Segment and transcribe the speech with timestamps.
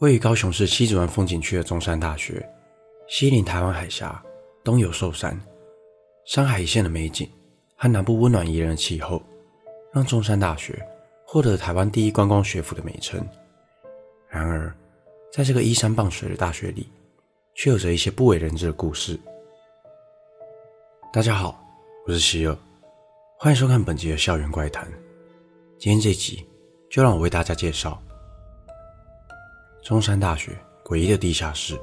[0.00, 2.46] 位于高雄市七子湾风景区的中山大学，
[3.08, 4.22] 西临台湾海峡，
[4.62, 5.40] 东有寿山，
[6.26, 7.28] 山海一线的美景
[7.76, 9.22] 和南部温暖宜人的气候，
[9.92, 10.86] 让中山大学
[11.24, 13.26] 获得台湾第一观光学府的美称。
[14.28, 14.76] 然而，
[15.32, 16.88] 在这个依山傍水的大学里，
[17.54, 19.18] 却有着一些不为人知的故事。
[21.12, 21.58] 大家好，
[22.06, 22.54] 我是希尔，
[23.38, 24.86] 欢迎收看本集的校园怪谈。
[25.78, 26.46] 今天这集
[26.90, 28.02] 就让我为大家介绍
[29.86, 30.50] 中山大学
[30.84, 31.78] 诡异的地下室。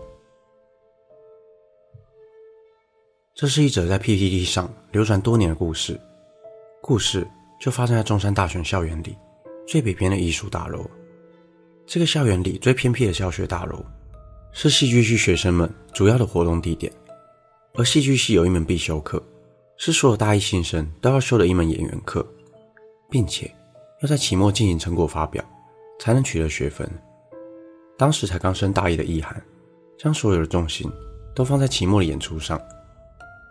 [3.34, 5.98] 这是一则在 PTT 上流传多年的故事，
[6.82, 7.26] 故事
[7.62, 9.16] 就发生在中山大学校园里
[9.66, 10.86] 最北边的艺术大楼。
[11.88, 13.82] 这个校园里最偏僻的教学大楼，
[14.52, 16.92] 是戏剧系学生们主要的活动地点。
[17.76, 19.24] 而戏剧系有一门必修课，
[19.78, 22.28] 是所有大一新生都要修的一门演员课，
[23.10, 23.50] 并且
[24.02, 25.42] 要在期末进行成果发表，
[26.02, 26.86] 才能取得学分。
[27.98, 29.42] 当时才刚升大一的易涵，
[29.98, 30.90] 将所有的重心
[31.36, 32.60] 都放在期末的演出上。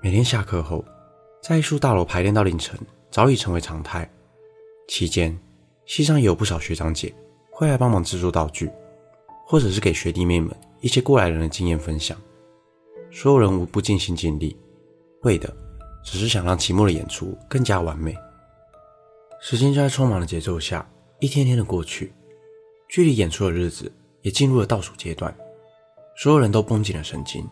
[0.03, 0.85] 每天下课后，
[1.41, 2.79] 在艺术大楼排练到凌晨，
[3.11, 4.11] 早已成为常态。
[4.89, 5.39] 期间，
[5.87, 7.15] 戏上也有不少学长姐
[7.51, 8.69] 会来帮忙制作道具，
[9.47, 12.19] 或者是给学弟妹们一些过来人的经验分享。
[13.11, 14.57] 所有人无不尽心尽力，
[15.23, 15.55] 为的
[16.03, 18.17] 只是想让期末的演出更加完美。
[19.41, 20.89] 时间就在匆忙的节奏下
[21.21, 22.13] 一天天的过去，
[22.89, 23.91] 距离演出的日子
[24.23, 25.35] 也进入了倒数阶段，
[26.17, 27.47] 所有人都绷紧了神经，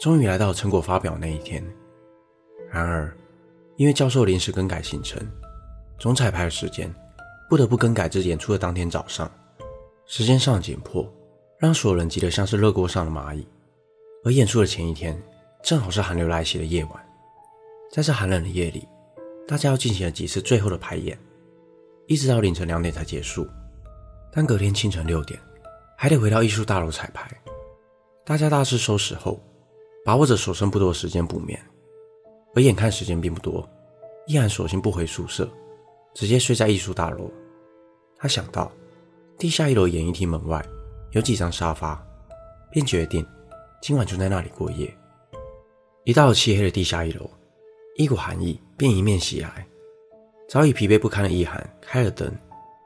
[0.00, 1.62] 终于来到成果发表那一天。
[2.70, 3.16] 然而，
[3.76, 5.20] 因为教授临时更改行程，
[5.98, 6.92] 总彩排的时间
[7.48, 9.30] 不得不更改至演出的当天早上。
[10.06, 11.06] 时间上紧迫，
[11.58, 13.46] 让所有人急得像是热锅上的蚂蚁。
[14.24, 15.20] 而演出的前一天，
[15.62, 16.92] 正好是寒流来袭的夜晚，
[17.90, 18.86] 在这寒冷的夜里，
[19.46, 21.18] 大家又进行了几次最后的排演，
[22.06, 23.46] 一直到凌晨两点才结束。
[24.30, 25.40] 但隔天清晨六点，
[26.00, 27.28] 还得回到艺术大楼彩排。
[28.24, 29.40] 大家大致收拾后，
[30.04, 31.60] 把握着所剩不多的时间补眠。
[32.54, 33.68] 而眼看时间并不多，
[34.28, 35.50] 依然索性不回宿舍，
[36.14, 37.28] 直接睡在艺术大楼。
[38.16, 38.70] 他想到
[39.36, 40.64] 地下一楼演艺厅门外
[41.10, 42.00] 有几张沙发，
[42.70, 43.26] 便决定。
[43.82, 44.96] 今晚就在那里过夜。
[46.04, 47.28] 一到漆黑的地下一楼，
[47.96, 49.66] 一股寒意便迎面袭来。
[50.48, 52.32] 早已疲惫不堪的易涵开了灯，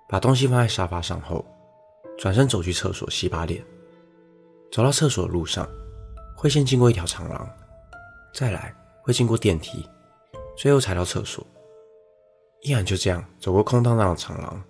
[0.09, 1.45] 把东西放在沙发上后，
[2.19, 3.65] 转身走去厕所洗把脸。
[4.71, 5.69] 走到厕所的路上，
[6.37, 7.49] 会先经过一条长廊，
[8.33, 9.87] 再来会经过电梯，
[10.57, 11.47] 最后才到厕所。
[12.63, 14.63] 易涵就这样走过空荡荡的长廊。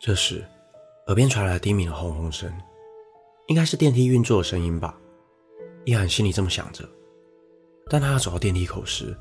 [0.00, 0.44] 这时，
[1.08, 2.52] 耳边传来了低鸣的轰轰声，
[3.48, 4.98] 应该是电梯运作的声音吧。
[5.84, 6.88] 易涵心里这么想着，
[7.90, 9.16] 但他走到电梯口时，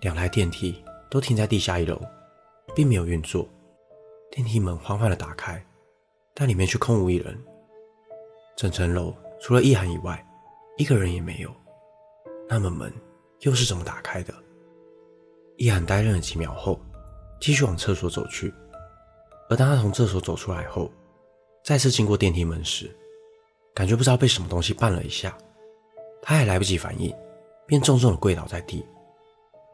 [0.00, 2.00] 两台电梯都停在地下一楼，
[2.74, 3.46] 并没有运作。
[4.30, 5.62] 电梯门缓缓地打开，
[6.40, 7.38] 但里面却空无一人。
[8.56, 10.26] 整层楼除了易涵以外，
[10.78, 11.54] 一个人也没有。
[12.48, 12.90] 那么门
[13.40, 14.32] 又是怎么打开的？
[15.58, 16.80] 易涵呆愣了几秒后，
[17.42, 18.50] 继续往厕所走去。
[19.50, 20.90] 而当他从厕所走出来后，
[21.62, 22.90] 再次经过电梯门时，
[23.74, 25.36] 感觉不知道被什么东西绊了一下。
[26.22, 27.14] 他还来不及反应，
[27.66, 28.82] 便重重的跪倒在地。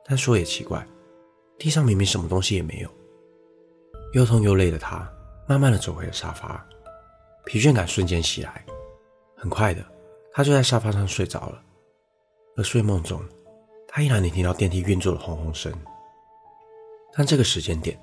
[0.04, 0.84] 但说也奇怪，
[1.58, 2.90] 地上明明什么东西也没有。
[4.14, 5.08] 又痛又累的他，
[5.46, 6.64] 慢慢的走回了沙发，
[7.44, 8.64] 疲倦感瞬间袭来。
[9.36, 9.84] 很快的，
[10.32, 11.62] 他就在沙发上睡着了。
[12.56, 13.22] 而睡梦中，
[13.86, 15.72] 他依然能听到电梯运作的轰轰声。
[17.12, 17.98] 但这个时间点，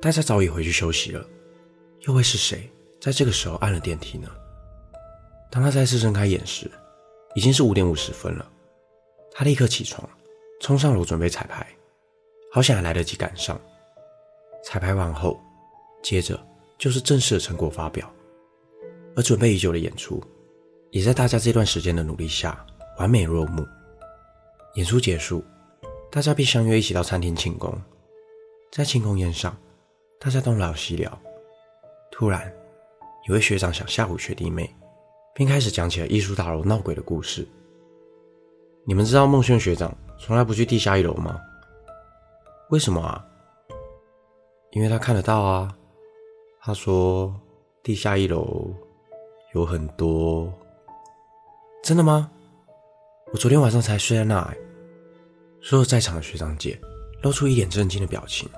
[0.00, 1.24] 大家早已回去休息了，
[2.06, 4.28] 又会是谁在这个时候按了电梯呢？
[5.50, 6.70] 当他再次睁开眼时，
[7.34, 8.50] 已经是五点五十分了，
[9.30, 10.08] 他立刻起床，
[10.60, 11.66] 冲上楼准备彩排，
[12.52, 13.60] 好想还来得及赶上。
[14.64, 15.40] 彩排完后，
[16.02, 16.38] 接着
[16.78, 18.08] 就是正式的成果发表，
[19.16, 20.22] 而准备已久的演出，
[20.90, 22.64] 也在大家这段时间的努力下
[22.98, 23.66] 完美落幕。
[24.74, 25.44] 演出结束，
[26.10, 27.76] 大家便相约一起到餐厅庆功。
[28.70, 29.56] 在庆功宴上，
[30.20, 31.20] 大家东聊西聊，
[32.12, 32.52] 突然，
[33.26, 34.72] 有位学长想吓唬学弟妹。
[35.34, 37.46] 并开始讲起了艺术大楼闹鬼的故事。
[38.84, 41.40] 你们知道孟轩学长从来不去地下一楼吗？
[42.70, 43.24] 为什么啊？
[44.72, 45.77] 因为他看得到啊。
[46.60, 47.34] 他说
[47.82, 48.72] 地下一楼
[49.54, 50.52] 有很多。
[51.82, 52.30] 真的吗？
[53.32, 54.54] 我昨天晚上才睡在那。
[55.60, 56.78] 所有在场的学长姐
[57.22, 58.48] 露出一脸震惊的表情。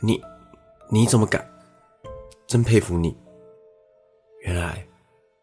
[0.00, 0.22] 你
[0.90, 1.48] 你怎么敢？
[2.46, 3.16] 真佩服你。
[4.40, 4.86] 原来。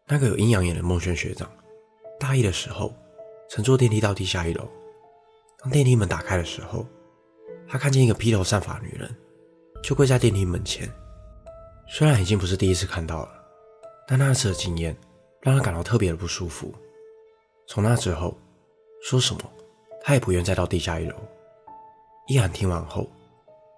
[0.06, 1.50] 那个有阴阳眼的孟轩学长，
[2.20, 2.94] 大一的时候
[3.48, 4.68] 乘坐电梯到地下一楼。
[5.58, 6.86] 当电梯门打开的时候，
[7.66, 9.16] 他看见一个披头散发的女人，
[9.82, 10.86] 就跪在电梯门前。
[11.86, 13.44] 虽然已经不是第一次看到了，
[14.06, 14.96] 但那次的经验
[15.40, 16.74] 让他感到特别的不舒服。
[17.66, 18.36] 从那之后，
[19.02, 19.40] 说什么
[20.02, 21.14] 他也不愿再到地下一楼。
[22.26, 23.10] 一涵听完后，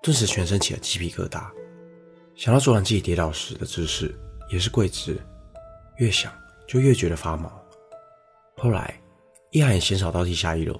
[0.02, 1.50] 顿时全身起了鸡皮疙瘩，
[2.36, 4.14] 想到昨晚自己跌倒时的姿势
[4.48, 5.20] 也是跪姿，
[5.96, 6.32] 越想
[6.66, 7.50] 就越觉得发毛。
[8.56, 8.98] 后来，
[9.50, 10.74] 一涵也鲜少到地下一楼，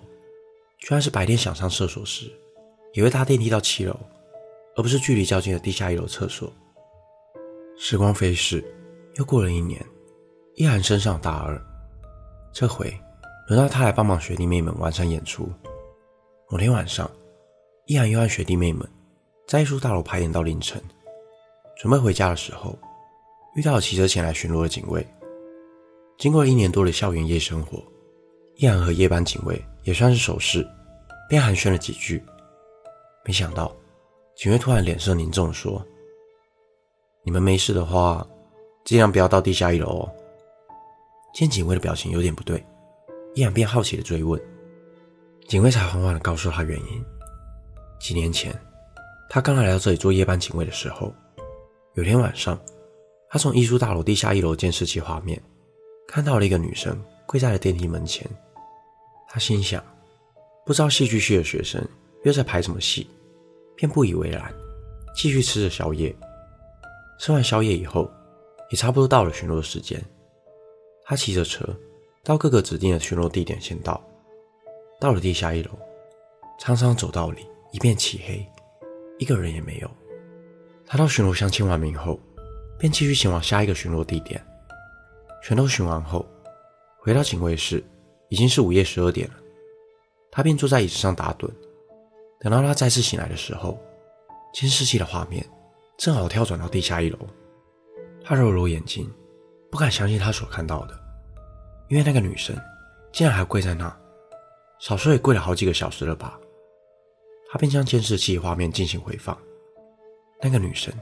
[0.79, 2.31] 就算是白天想上厕所时，
[2.95, 3.99] 也会搭电梯到七楼，
[4.77, 6.53] 而不是距离较近的地下一楼厕所。
[7.79, 8.65] 时光飞逝，
[9.17, 9.85] 又过了一年，
[10.55, 11.63] 易涵升上大二，
[12.51, 12.93] 这回
[13.49, 15.47] 轮到他来帮忙学弟妹们完成演出。
[16.49, 17.09] 某天晚上，
[17.85, 18.89] 易涵又和学弟妹们
[19.47, 20.83] 在艺术大楼排演到凌晨，
[21.77, 22.79] 准备回家的时候，
[23.57, 25.07] 遇到了骑车前来巡逻的警卫。
[26.17, 27.85] 经过了一年多的校园夜生活，
[28.55, 30.67] 易涵和夜班警卫也算是熟识，
[31.29, 32.25] 便寒暄了几句。
[33.23, 33.71] 没想到，
[34.35, 35.87] 警卫突然脸色凝重地说。
[37.27, 38.25] 你们没事的话，
[38.85, 40.15] 尽量不要到地下一楼哦。
[41.35, 42.65] 见警卫的表情有点不对，
[43.35, 44.41] 易然便好奇的追问。
[45.49, 47.05] 警卫才缓缓的告诉他原因：
[47.99, 48.57] 几年前，
[49.29, 51.13] 他刚来到这里做夜班警卫的时候，
[51.95, 52.57] 有天晚上，
[53.29, 55.43] 他从艺术大楼地下一楼监视器画面
[56.07, 56.97] 看到了一个女生
[57.27, 58.25] 跪在了电梯门前。
[59.29, 59.85] 他心想，
[60.65, 61.85] 不知道戏剧系的学生
[62.23, 63.11] 又在排什么戏，
[63.75, 64.55] 便不以为然，
[65.13, 66.17] 继续吃着宵夜。
[67.19, 68.11] 吃完宵夜以后，
[68.71, 70.03] 也差不多到了巡逻时间。
[71.05, 71.65] 他骑着车
[72.23, 74.03] 到各个指定的巡逻地点先到。
[75.01, 75.71] 到了地下一楼，
[76.61, 78.47] 沧桑走道里一片漆黑，
[79.19, 79.91] 一个人也没有。
[80.87, 82.19] 他到巡逻箱签完名后，
[82.79, 84.45] 便继续前往下一个巡逻地点。
[85.43, 86.27] 全都巡完后，
[86.99, 87.85] 回到警卫室，
[88.29, 89.35] 已经是午夜十二点了。
[90.31, 91.49] 他便坐在椅子上打盹。
[92.41, 93.79] 等到他再次醒来的时候，
[94.53, 95.47] 监视器的画面。
[95.97, 97.19] 正好跳转到地下一楼，
[98.23, 99.11] 他揉揉眼睛，
[99.71, 100.99] 不敢相信他所看到的，
[101.89, 102.55] 因为那个女生
[103.13, 103.95] 竟然还跪在那，
[104.79, 106.39] 少说也跪了好几个小时了吧。
[107.51, 109.37] 他便将监视器画面进行回放，
[110.43, 110.93] 那个女生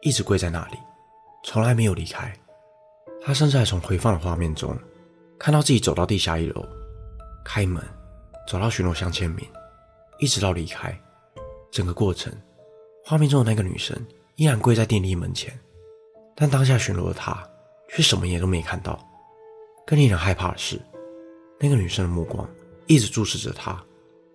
[0.00, 0.78] 一直跪在那里，
[1.44, 2.32] 从来没有离开。
[3.20, 4.74] 他甚至还从回放的画面中
[5.38, 6.64] 看到自己走到地下一楼，
[7.44, 7.84] 开门，
[8.48, 9.46] 走到巡逻箱签名，
[10.20, 10.98] 一直到离开，
[11.70, 12.32] 整个过程，
[13.04, 13.94] 画面中的那个女生。
[14.38, 15.52] 依然跪在电梯门前，
[16.36, 17.44] 但当下巡逻的他
[17.88, 18.96] 却什么也都没看到。
[19.84, 20.80] 更令人害怕的是，
[21.58, 22.48] 那个女生的目光
[22.86, 23.84] 一直注视着他，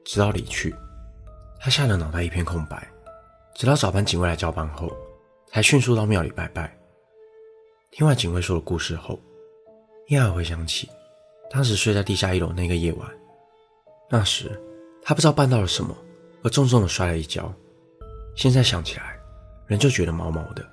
[0.04, 0.76] 直到离去。
[1.58, 2.86] 他吓得脑袋一片空白，
[3.56, 4.92] 直到早班警卫来交班后，
[5.48, 6.78] 才迅速到庙里拜拜。
[7.90, 9.18] 听完警卫说的故事后，
[10.08, 10.90] 依然回想起
[11.50, 13.10] 当时睡在地下一楼那个夜晚。
[14.10, 14.62] 那时
[15.02, 15.96] 他不知道绊到了什么，
[16.44, 17.50] 而重重的摔了一跤。
[18.36, 19.13] 现在想起来。
[19.74, 20.64] 人就觉得毛毛的，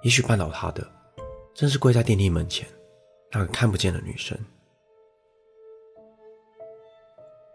[0.00, 0.82] 也许绊倒他的，
[1.54, 2.66] 正是跪在电梯门前
[3.30, 4.34] 那个看不见的女生。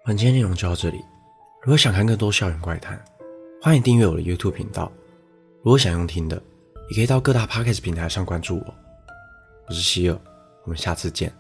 [0.06, 1.04] 本期内容就到这里，
[1.64, 3.04] 如果想看更多校园怪谈，
[3.60, 4.92] 欢迎订阅我的 YouTube 频道。
[5.64, 6.40] 如果想用听的，
[6.92, 8.76] 也可以到各大 Podcast 平台上关注我。
[9.68, 10.22] 我是希尔，
[10.66, 11.34] 我们下次见。